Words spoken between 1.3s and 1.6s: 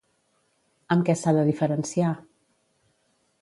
de